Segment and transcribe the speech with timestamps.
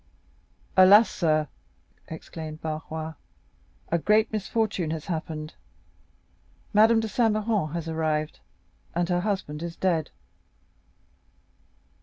[0.75, 1.47] "Alas, sir,"
[2.07, 3.13] exclaimed Barrois,
[3.89, 5.53] "a great misfortune has happened.
[6.73, 8.39] Madame de Saint Méran has arrived,
[8.95, 10.09] and her husband is dead!"